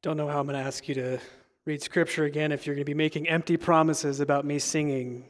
[0.00, 1.18] Don't know how I'm going to ask you to
[1.64, 5.24] read scripture again if you're going to be making empty promises about me singing.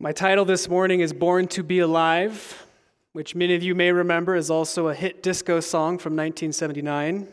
[0.00, 2.66] My title this morning is Born to Be Alive,
[3.12, 7.28] which many of you may remember is also a hit disco song from 1979.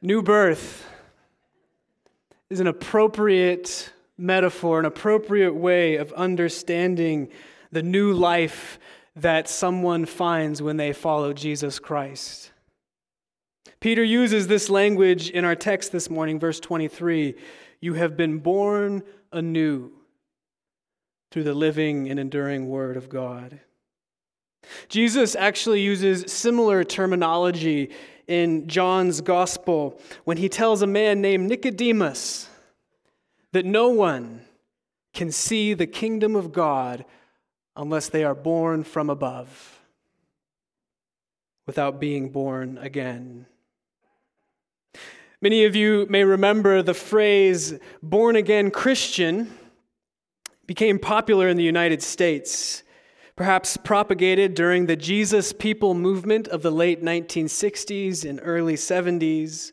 [0.00, 0.90] New birth
[2.50, 7.28] is an appropriate metaphor, an appropriate way of understanding
[7.70, 8.78] the new life
[9.16, 12.52] that someone finds when they follow Jesus Christ.
[13.80, 17.34] Peter uses this language in our text this morning, verse 23
[17.80, 19.02] You have been born
[19.32, 19.90] anew
[21.30, 23.60] through the living and enduring Word of God.
[24.88, 27.90] Jesus actually uses similar terminology
[28.28, 32.48] in John's Gospel when he tells a man named Nicodemus
[33.52, 34.42] that no one
[35.14, 37.04] can see the kingdom of God
[37.76, 39.80] unless they are born from above,
[41.66, 43.46] without being born again.
[45.40, 49.52] Many of you may remember the phrase born again Christian
[50.66, 52.82] became popular in the United States,
[53.34, 59.72] perhaps propagated during the Jesus People movement of the late 1960s and early 70s.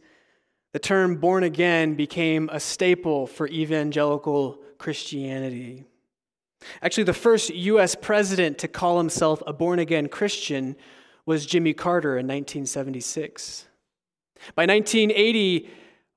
[0.71, 5.85] The term born again became a staple for evangelical Christianity.
[6.81, 7.95] Actually, the first U.S.
[7.95, 10.75] president to call himself a born again Christian
[11.25, 13.67] was Jimmy Carter in 1976.
[14.55, 15.69] By 1980,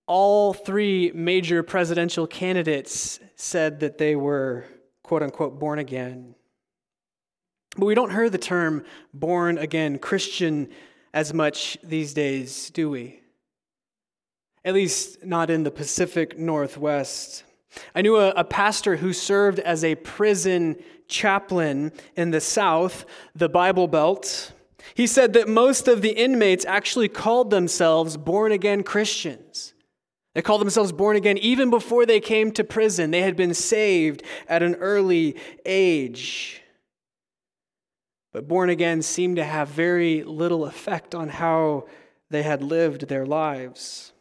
[0.06, 4.64] all three major presidential candidates said that they were,
[5.02, 6.34] quote unquote, born again.
[7.76, 10.68] But we don't hear the term born again Christian
[11.14, 13.21] as much these days, do we?
[14.64, 17.44] At least not in the Pacific Northwest.
[17.94, 20.76] I knew a, a, pastor who served as a prison
[21.08, 24.52] chaplain in the South, the Bible Belt.
[24.94, 29.72] He said that most of the inmates actually called themselves born again Christians.
[30.34, 33.10] They called themselves born again even before they came to prison.
[33.10, 35.36] They had been saved at an early
[35.66, 36.62] age.
[38.32, 41.86] But born again seemed to have very little effect on how
[42.30, 44.11] they had lived their lives.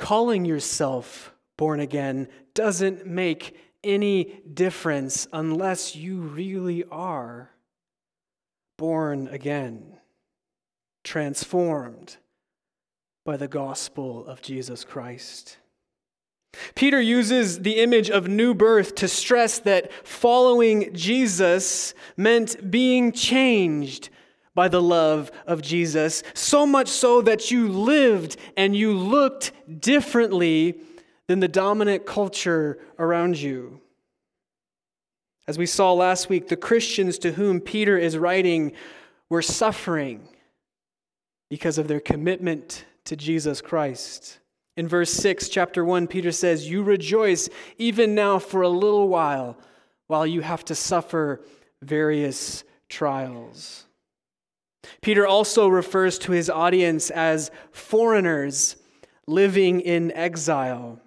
[0.00, 7.50] Calling yourself born again doesn't make any difference unless you really are
[8.78, 9.98] born again,
[11.04, 12.16] transformed
[13.26, 15.58] by the gospel of Jesus Christ.
[16.74, 24.08] Peter uses the image of new birth to stress that following Jesus meant being changed
[24.60, 30.78] by the love of Jesus, so much so that you lived and you looked differently
[31.28, 33.80] than the dominant culture around you.
[35.48, 38.72] As we saw last week, the Christians to whom Peter is writing
[39.30, 40.28] were suffering
[41.48, 44.40] because of their commitment to Jesus Christ.
[44.76, 49.56] In verse 6, chapter 1, Peter says, You rejoice even now for a little while,
[50.06, 51.40] while you have to suffer
[51.80, 53.86] various trials.
[55.00, 58.76] Peter also refers to his audience as foreigners
[59.26, 61.00] living in exile.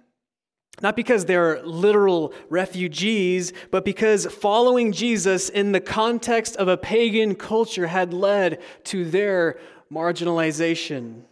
[0.82, 7.34] Not because they're literal refugees, but because following Jesus in the context of a pagan
[7.34, 9.58] culture had led to their
[9.92, 11.22] marginalization.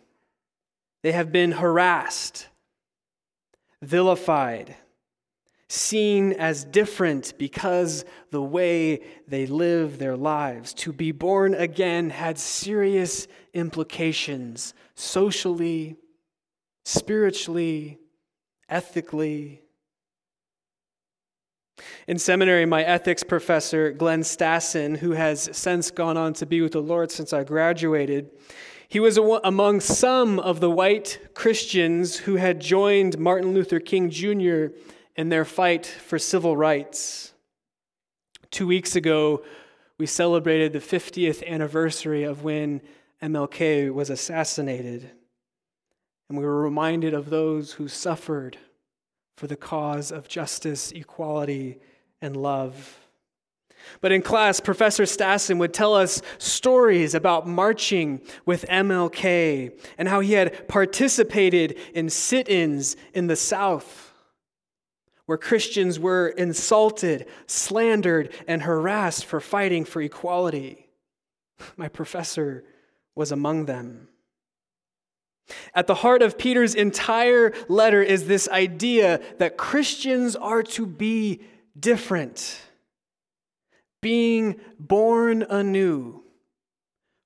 [1.03, 2.49] They have been harassed,
[3.81, 4.77] vilified,
[5.73, 10.75] seen as different because the way they live their lives.
[10.75, 15.97] To be born again had serious implications socially,
[16.85, 17.99] spiritually,
[18.69, 19.63] ethically.
[22.07, 26.73] In seminary, my ethics professor, Glenn Stassen, who has since gone on to be with
[26.73, 28.31] the Lord since I graduated,
[28.89, 34.67] he was among some of the white Christians who had joined Martin Luther King Jr
[35.17, 37.33] in their fight for civil rights.
[38.51, 39.43] Two weeks ago,
[39.99, 42.81] we celebrated the 50th anniversary of when
[43.23, 45.11] MLK was assassinated.
[46.29, 48.57] And we were reminded of those who suffered
[49.37, 51.79] for the cause of justice, equality,
[52.21, 52.99] and love.
[54.01, 60.21] But in class, Professor Stassen would tell us stories about marching with MLK and how
[60.21, 64.12] he had participated in sit ins in the South
[65.27, 70.89] where Christians were insulted, slandered, and harassed for fighting for equality.
[71.77, 72.65] My professor
[73.15, 74.09] was among them.
[75.75, 81.41] At the heart of Peter's entire letter is this idea that Christians are to be
[81.79, 82.61] different,
[84.01, 86.23] being born anew,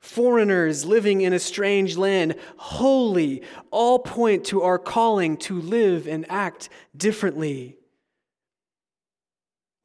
[0.00, 6.24] foreigners living in a strange land, holy, all point to our calling to live and
[6.30, 7.76] act differently.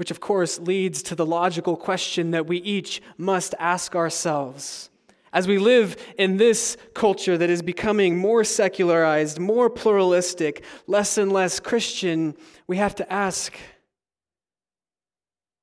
[0.02, 4.90] Which, of course, leads to the logical question that we each must ask ourselves
[5.32, 11.32] as we live in this culture that is becoming more secularized, more pluralistic, less and
[11.32, 13.56] less Christian, we have to ask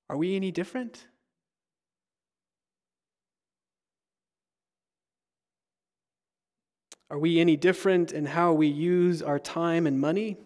[0.08, 1.04] are we any different?
[7.10, 10.36] Are we any different in how we use our time and money?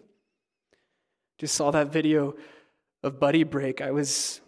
[1.37, 2.33] Just saw that video
[3.03, 3.81] of Buddy Break.
[3.81, 4.41] I was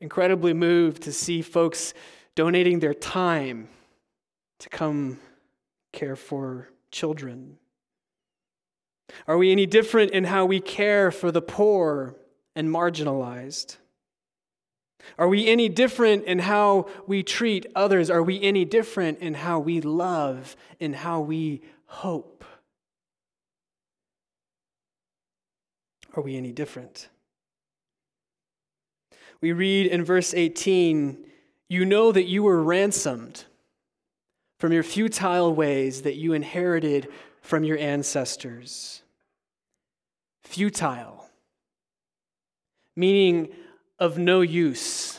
[0.00, 1.94] incredibly moved to see folks
[2.34, 3.68] donating their time
[4.60, 5.18] to come
[5.92, 7.56] care for children?
[9.26, 12.14] Are we any different in how we care for the poor
[12.54, 13.76] and marginalized?
[15.18, 18.10] Are we any different in how we treat others?
[18.10, 22.44] Are we any different in how we love, in how we hope?
[26.14, 27.08] Are we any different?
[29.40, 31.24] We read in verse 18,
[31.68, 33.44] You know that you were ransomed
[34.58, 37.08] from your futile ways that you inherited
[37.42, 39.02] from your ancestors.
[40.42, 41.28] Futile,
[42.94, 43.48] meaning
[43.98, 45.18] of no use,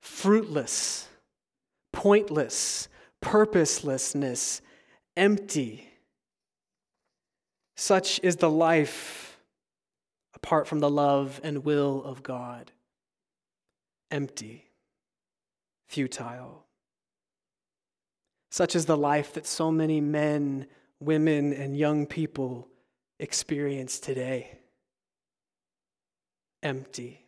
[0.00, 1.08] fruitless,
[1.92, 2.88] pointless,
[3.20, 4.62] purposelessness,
[5.16, 5.88] empty.
[7.76, 9.38] Such is the life
[10.34, 12.72] apart from the love and will of God.
[14.10, 14.70] Empty,
[15.86, 16.64] futile.
[18.50, 20.66] Such is the life that so many men,
[21.00, 22.68] women, and young people
[23.18, 24.58] experience today
[26.62, 27.24] empty.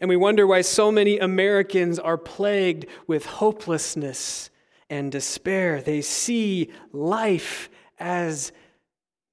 [0.00, 4.50] And we wonder why so many Americans are plagued with hopelessness
[4.88, 5.82] and despair.
[5.82, 7.68] They see life
[7.98, 8.52] as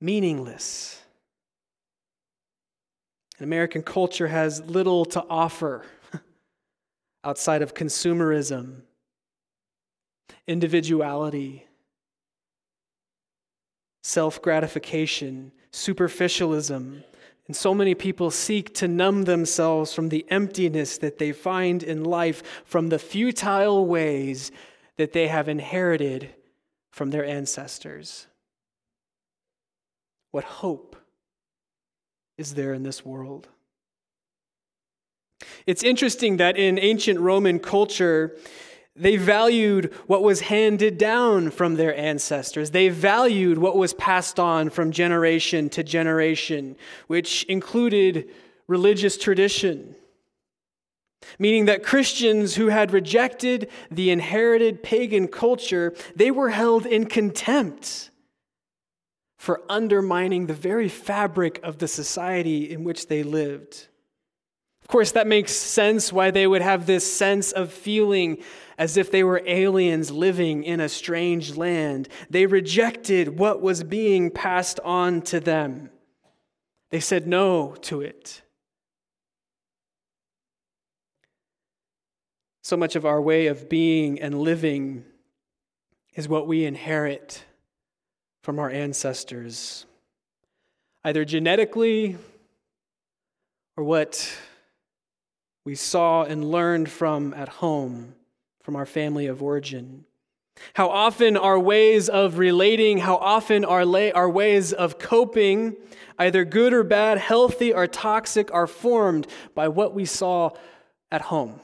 [0.01, 1.01] meaningless.
[3.39, 5.85] And American culture has little to offer
[7.23, 8.81] outside of consumerism
[10.45, 11.67] individuality,
[14.03, 17.03] self gratification, superficialism.
[17.47, 22.03] And so many people seek to numb themselves from the emptiness that they find in
[22.03, 24.51] life, from the futile ways
[24.97, 26.29] that they have inherited
[26.91, 28.27] from their ancestors.
[30.31, 30.98] What hope
[32.39, 33.49] is there in this world?
[35.67, 38.37] It's interesting that in ancient Roman culture,
[38.95, 42.71] they valued what was handed down from their ancestors.
[42.71, 46.77] They valued what was passed on from generation to generation,
[47.07, 48.29] which included
[48.67, 49.95] religious tradition.
[51.37, 58.09] Meaning that Christians who had rejected the inherited pagan culture, they were held in contempt
[59.39, 63.87] for undermining the very fabric of the society in which they lived.
[64.81, 68.43] Of course, that makes sense why they would have this sense of feeling
[68.77, 72.09] as if they were aliens living in a strange land.
[72.29, 75.89] They rejected what was being passed on to them,
[76.89, 78.41] they said no to it.
[82.61, 85.05] So much of our way of being and living
[86.13, 87.45] is what we inherit
[88.41, 89.85] from our ancestors,
[91.03, 92.17] either genetically
[93.75, 94.37] or what
[95.65, 98.15] we saw and learned from at home
[98.63, 100.05] from our family of origin.
[100.73, 105.75] How often our ways of relating, how often our, lay, our ways of coping,
[106.17, 110.51] either good or bad, healthy or toxic, are formed by what we saw
[111.11, 111.59] at home.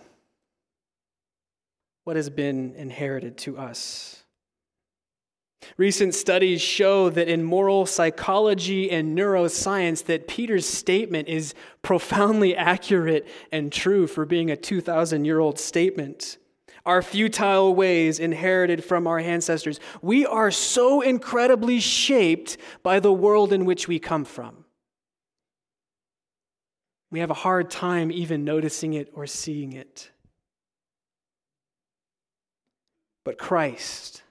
[2.06, 4.24] What has been inherited to us.
[5.78, 13.28] Recent studies show that in moral psychology and neuroscience that Peter's statement is profoundly accurate
[13.52, 16.38] and true for being a 2000 year old statement
[16.86, 19.80] our futile ways inherited from our ancestors.
[20.02, 24.66] We are so incredibly shaped by the world in which we come from.
[27.12, 30.12] We have a hard time even noticing it or seeing it.
[33.24, 34.22] But Christ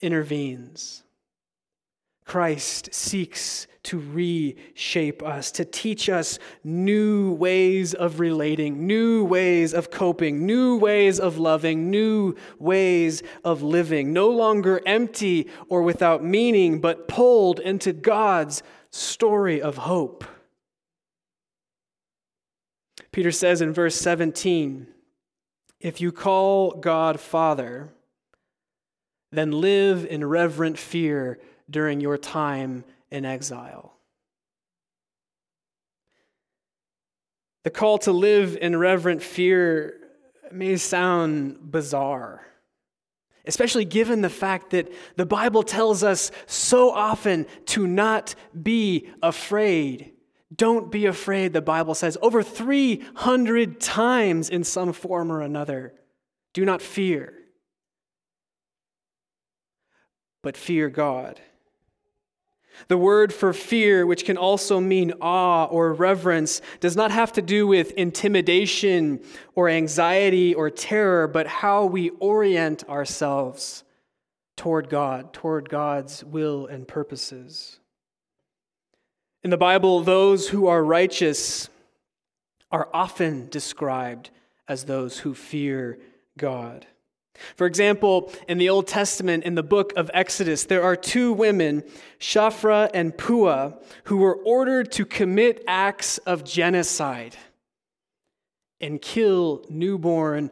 [0.00, 1.02] intervenes.
[2.24, 9.90] Christ seeks to reshape us, to teach us new ways of relating, new ways of
[9.90, 16.80] coping, new ways of loving, new ways of living, no longer empty or without meaning,
[16.80, 20.24] but pulled into God's story of hope.
[23.12, 24.86] Peter says in verse 17,
[25.80, 27.92] If you call God Father,
[29.32, 33.94] then live in reverent fear during your time in exile.
[37.62, 40.00] The call to live in reverent fear
[40.50, 42.44] may sound bizarre,
[43.44, 50.12] especially given the fact that the Bible tells us so often to not be afraid.
[50.54, 55.94] Don't be afraid, the Bible says over 300 times in some form or another.
[56.54, 57.34] Do not fear,
[60.42, 61.40] but fear God.
[62.88, 67.42] The word for fear, which can also mean awe or reverence, does not have to
[67.42, 69.20] do with intimidation
[69.54, 73.84] or anxiety or terror, but how we orient ourselves
[74.56, 77.80] toward God, toward God's will and purposes.
[79.42, 81.68] In the Bible, those who are righteous
[82.70, 84.30] are often described
[84.68, 85.98] as those who fear
[86.36, 86.86] God.
[87.56, 91.82] For example, in the Old Testament, in the book of Exodus, there are two women,
[92.18, 97.36] Shiphrah and Puah, who were ordered to commit acts of genocide
[98.80, 100.50] and kill newborn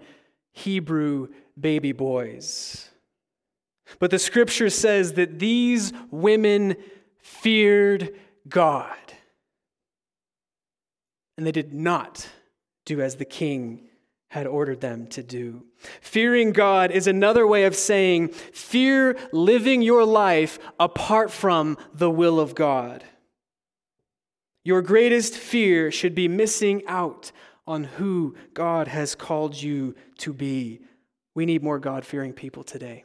[0.52, 1.28] Hebrew
[1.58, 2.88] baby boys.
[3.98, 6.76] But the scripture says that these women
[7.18, 8.14] feared
[8.48, 8.96] God.
[11.36, 12.28] And they did not
[12.84, 13.87] do as the king
[14.28, 15.64] had ordered them to do.
[16.00, 22.38] Fearing God is another way of saying fear living your life apart from the will
[22.38, 23.04] of God.
[24.64, 27.32] Your greatest fear should be missing out
[27.66, 30.80] on who God has called you to be.
[31.34, 33.04] We need more God fearing people today.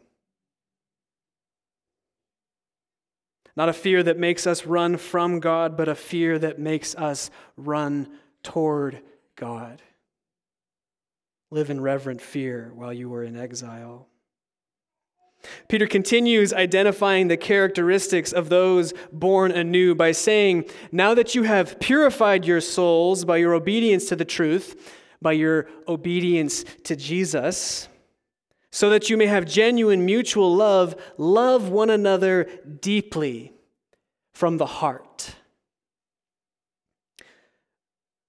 [3.55, 7.29] Not a fear that makes us run from God, but a fear that makes us
[7.55, 8.09] run
[8.41, 8.99] toward
[9.35, 9.81] God
[11.53, 14.07] live in reverent fear while you were in exile.
[15.67, 21.79] Peter continues identifying the characteristics of those born anew by saying, Now that you have
[21.79, 24.91] purified your souls by your obedience to the truth,
[25.21, 27.87] by your obedience to Jesus,
[28.71, 32.47] so that you may have genuine mutual love, love one another
[32.81, 33.53] deeply
[34.33, 35.35] from the heart.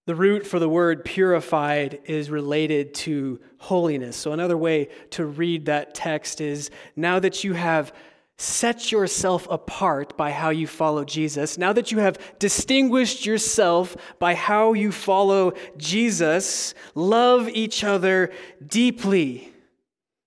[0.07, 4.17] The root for the word purified is related to holiness.
[4.17, 7.93] So, another way to read that text is now that you have
[8.37, 14.35] set yourself apart by how you follow Jesus, now that you have distinguished yourself by
[14.35, 18.33] how you follow Jesus, love each other
[18.67, 19.53] deeply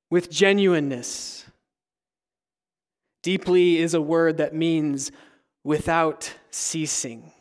[0.10, 1.46] with genuineness.
[3.22, 5.12] Deeply is a word that means
[5.64, 7.34] without ceasing.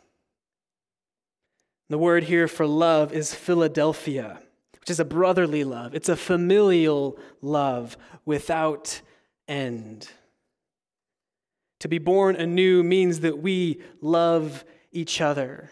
[1.89, 4.41] The word here for love is Philadelphia,
[4.79, 5.95] which is a brotherly love.
[5.95, 9.01] It's a familial love without
[9.47, 10.09] end.
[11.79, 15.69] To be born anew means that we love each other.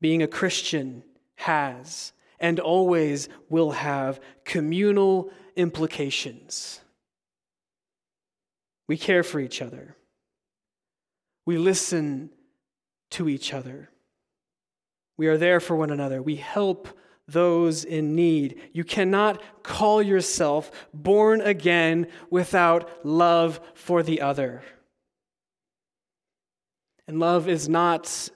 [0.00, 1.02] Being a Christian
[1.36, 6.80] has and always will have communal implications.
[8.88, 9.96] We care for each other.
[11.46, 12.30] We listen
[13.10, 13.90] to each other.
[15.20, 16.22] We are there for one another.
[16.22, 16.88] We help
[17.28, 18.58] those in need.
[18.72, 24.62] You cannot call yourself born again without love for the other.
[27.06, 28.30] And love is not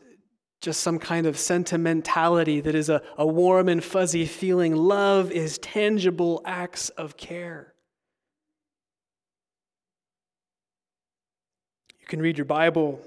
[0.60, 4.76] just some kind of sentimentality that is a, a warm and fuzzy feeling.
[4.76, 7.72] Love is tangible acts of care.
[11.98, 13.00] You can read your Bible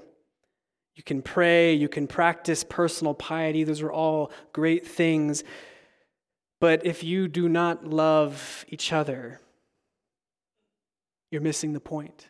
[0.98, 3.62] you can pray, you can practice personal piety.
[3.62, 5.44] Those are all great things.
[6.60, 9.40] But if you do not love each other,
[11.30, 12.26] you're missing the point,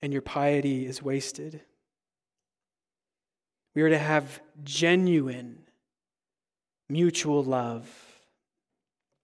[0.00, 1.62] and your piety is wasted.
[3.74, 5.64] We are to have genuine
[6.88, 7.90] mutual love.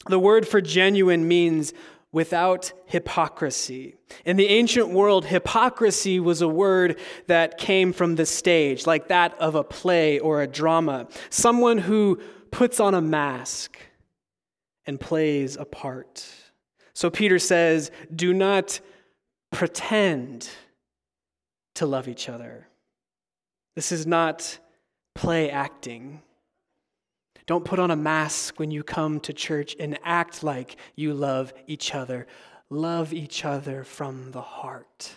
[0.09, 1.73] The word for genuine means
[2.13, 3.97] without hypocrisy.
[4.27, 9.37] In the ancient world, hypocrisy was a word that came from the stage, like that
[9.41, 11.09] of a play or a drama.
[11.31, 13.79] Someone who puts on a mask
[14.87, 16.29] and plays a part.
[16.93, 18.81] So Peter says, Do not
[19.51, 20.51] pretend
[21.77, 22.69] to love each other.
[23.75, 24.59] This is not
[25.15, 26.21] play acting.
[27.47, 31.53] Don't put on a mask when you come to church and act like you love
[31.67, 32.27] each other.
[32.71, 35.13] Love each other from the heart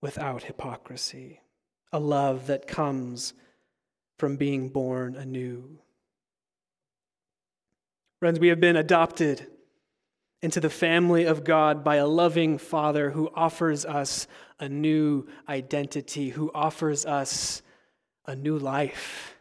[0.00, 1.40] without hypocrisy,
[1.92, 3.34] a love that comes
[4.18, 5.78] from being born anew.
[8.18, 9.46] Friends, we have been adopted
[10.42, 14.26] into the family of God by a loving Father who offers us
[14.58, 17.62] a new identity, who offers us
[18.26, 19.36] a new life,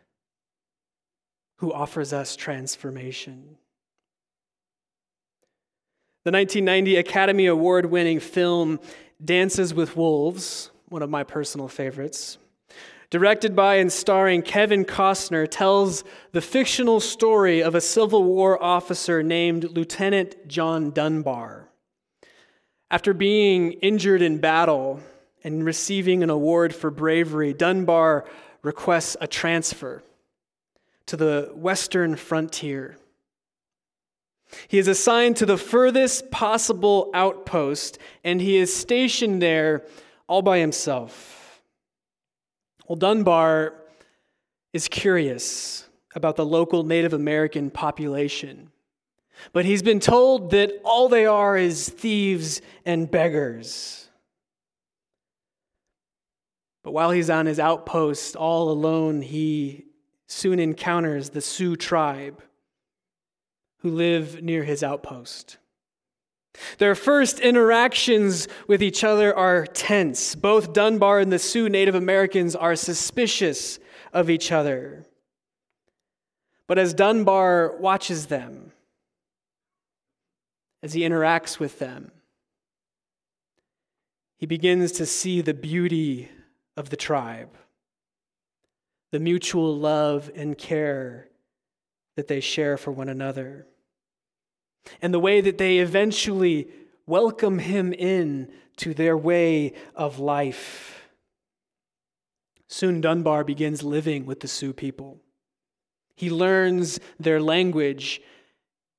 [1.61, 3.55] who offers us transformation.
[6.25, 8.79] The 1990 Academy Award winning film
[9.23, 12.39] Dances with Wolves, one of my personal favorites,
[13.11, 19.21] directed by and starring Kevin Costner, tells the fictional story of a Civil War officer
[19.21, 21.69] named Lieutenant John Dunbar.
[22.89, 24.99] After being injured in battle
[25.43, 28.25] and receiving an award for bravery, Dunbar
[28.63, 30.01] requests a transfer
[31.07, 32.97] to the western frontier.
[34.67, 39.83] He is assigned to the furthest possible outpost, and he is stationed there
[40.27, 41.61] all by himself.
[42.87, 43.73] Well, Dunbar
[44.73, 48.71] is curious about the local Native American population,
[49.53, 54.09] but he's been told that all they are is thieves and beggars.
[56.83, 59.85] But while he's on his outpost all alone, he
[60.31, 62.41] soon encounters the Sioux tribe
[63.79, 65.57] who live near his outpost.
[66.77, 70.35] Their first interactions with each other are tense.
[70.35, 73.77] Both Dunbar and the Sioux Native Americans are suspicious
[74.13, 75.05] of each other.
[76.65, 78.71] But as Dunbar watches them,
[80.81, 82.11] as he interacts with them,
[84.37, 86.29] he begins to see the beauty
[86.77, 87.49] of the tribe,
[89.11, 91.29] the mutual love and care
[92.15, 93.67] that they share for one another
[95.01, 96.67] and the way that they eventually
[97.05, 101.03] welcome him in to their way of life.
[102.67, 105.19] Soon Dunbar begins living with the Sioux people.
[106.15, 108.21] He learns their language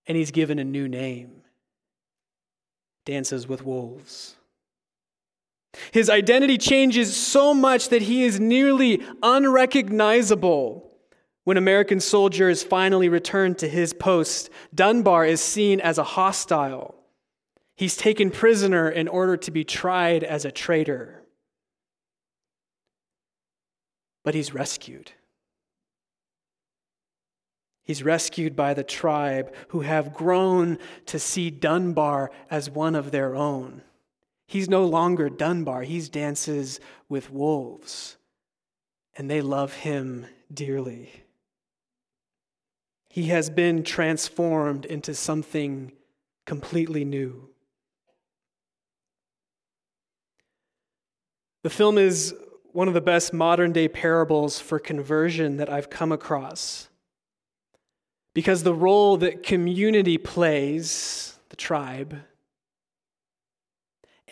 [0.07, 1.43] and he's given a new name
[3.05, 4.37] Dances with Wolves.
[5.91, 10.93] His identity changes so much that he is nearly unrecognizable
[11.45, 16.95] when American soldiers finally return to his post, Dunbar is seen as a hostile.
[17.75, 21.23] He's taken prisoner in order to be tried as a traitor.
[24.25, 25.11] But he's rescued.
[27.83, 33.35] He's rescued by the tribe who have grown to see Dunbar as one of their
[33.35, 33.83] own.
[34.53, 38.19] He's no longer Dunbar, he's dances with wolves,
[39.17, 41.25] and they love him dearly.
[43.09, 45.93] He has been transformed into something
[46.45, 47.49] completely new.
[51.63, 52.35] The film is
[52.73, 56.91] one of the best modern day parables for conversion that I've come across.
[58.35, 62.19] Because the role that community plays, the tribe,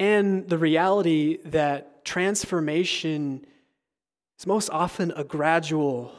[0.01, 3.45] and the reality that transformation
[4.39, 6.11] is most often a gradual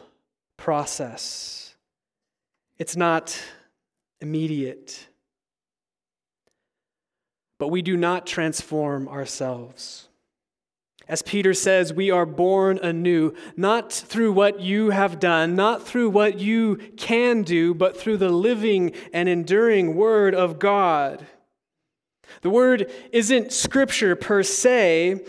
[0.56, 1.76] process.
[2.78, 3.38] It's not
[4.22, 5.08] immediate.
[7.58, 10.08] But we do not transform ourselves.
[11.08, 16.12] As Peter says, we are born anew, not through what you have done, not through
[16.12, 21.26] what you can do, but through the living and enduring Word of God.
[22.41, 25.23] The Word isn't Scripture per se,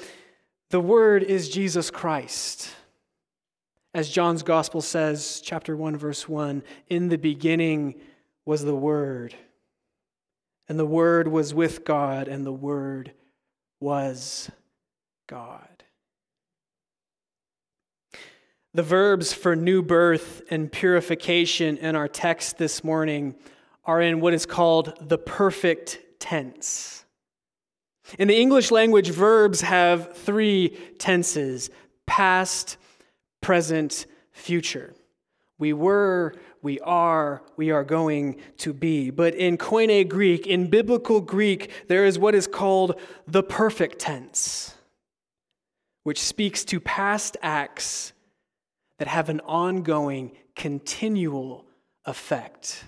[0.70, 2.70] the Word is Jesus Christ.
[3.94, 8.01] As John's gospel says, chapter 1, verse 1 In the beginning
[8.46, 9.35] was the Word,
[10.68, 13.12] and the Word was with God, and the Word
[13.81, 14.51] was
[15.27, 15.85] God.
[18.72, 23.35] The verbs for new birth and purification in our text this morning
[23.85, 27.02] are in what is called the perfect tense.
[28.19, 31.71] In the English language, verbs have three tenses
[32.07, 32.77] past,
[33.41, 34.95] present, future.
[35.59, 39.11] We were, we are, we are going to be.
[39.11, 44.75] But in Koine Greek, in biblical Greek, there is what is called the perfect tense,
[46.03, 48.12] which speaks to past acts
[48.99, 51.67] that have an ongoing, continual
[52.05, 52.85] effect.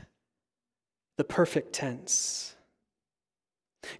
[1.16, 2.56] The perfect tense.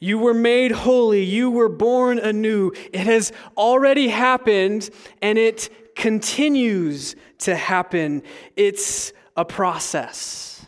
[0.01, 1.23] You were made holy.
[1.23, 2.73] You were born anew.
[2.93, 4.91] It has already happened
[5.23, 8.23] and it continues to happen.
[8.57, 10.67] It's a process,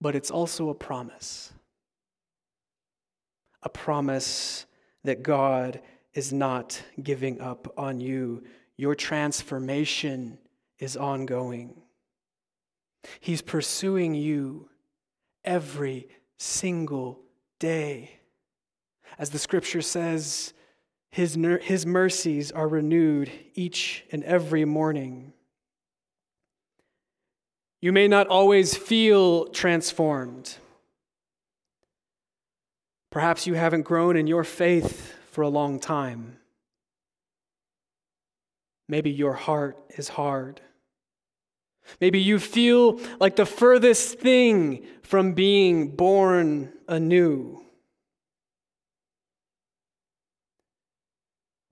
[0.00, 1.52] but it's also a promise.
[3.62, 4.66] A promise
[5.04, 5.80] that God
[6.12, 8.44] is not giving up on you.
[8.76, 10.38] Your transformation
[10.78, 11.82] is ongoing.
[13.20, 14.68] He's pursuing you
[15.44, 17.20] every single
[17.58, 18.18] day.
[19.18, 20.52] As the scripture says,
[21.10, 25.32] his, his mercies are renewed each and every morning.
[27.80, 30.56] You may not always feel transformed.
[33.10, 36.38] Perhaps you haven't grown in your faith for a long time.
[38.88, 40.60] Maybe your heart is hard.
[42.00, 47.64] Maybe you feel like the furthest thing from being born anew.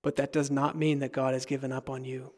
[0.02, 2.32] But that does not mean that God has given up on you.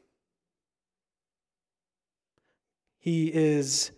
[2.98, 3.90] He is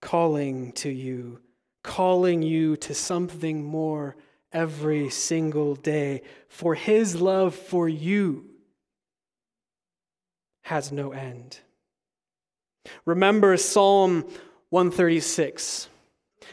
[0.00, 1.40] calling to you,
[1.82, 4.16] calling you to something more
[4.52, 8.46] every single day, for His love for you
[10.62, 11.58] has no end.
[13.04, 14.24] Remember Psalm
[14.70, 15.88] 136.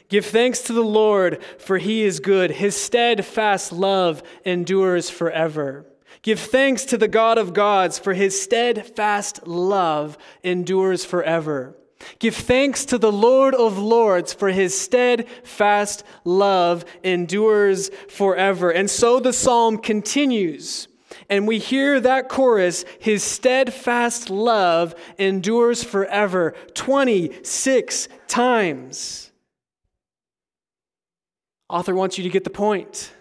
[0.09, 2.51] Give thanks to the Lord, for he is good.
[2.51, 5.85] His steadfast love endures forever.
[6.21, 11.77] Give thanks to the God of gods, for his steadfast love endures forever.
[12.19, 18.69] Give thanks to the Lord of lords, for his steadfast love endures forever.
[18.69, 20.88] And so the psalm continues.
[21.29, 29.31] And we hear that chorus, His steadfast love endures forever, 26 times.
[31.69, 33.13] Author wants you to get the point.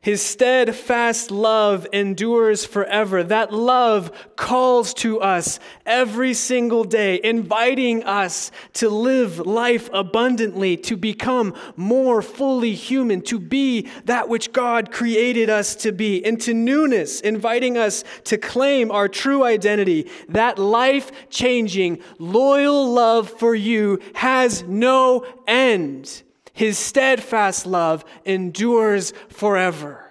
[0.00, 3.24] His steadfast love endures forever.
[3.24, 10.96] That love calls to us every single day, inviting us to live life abundantly, to
[10.96, 17.20] become more fully human, to be that which God created us to be, into newness,
[17.20, 20.08] inviting us to claim our true identity.
[20.28, 26.22] That life changing, loyal love for you has no end.
[26.58, 30.04] His steadfast love endures forever.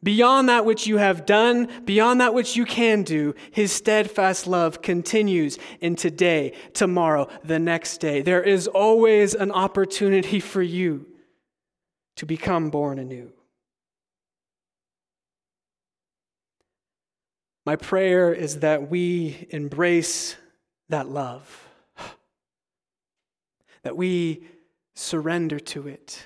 [0.00, 4.82] Beyond that which you have done, beyond that which you can do, his steadfast love
[4.82, 8.22] continues in today, tomorrow, the next day.
[8.22, 11.08] There is always an opportunity for you
[12.18, 13.32] to become born anew.
[17.66, 20.36] My prayer is that we embrace
[20.88, 21.68] that love,
[23.82, 24.44] that we
[24.94, 26.24] surrender to it.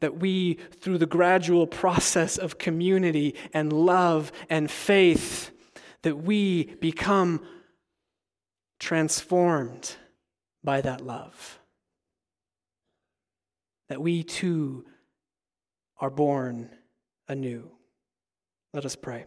[0.00, 5.50] That we, through the gradual process of community and love and faith,
[6.02, 7.46] that we become
[8.78, 9.96] transformed
[10.62, 11.58] by that love.
[13.88, 14.84] That we too
[15.98, 16.70] are born
[17.28, 17.70] anew.
[18.72, 19.26] Let us pray.